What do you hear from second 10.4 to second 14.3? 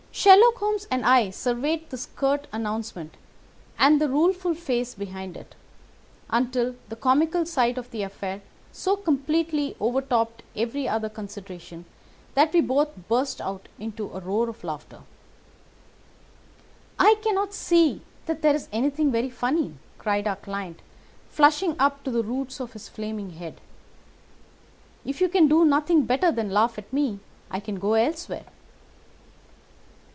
every other consideration that we both burst out into a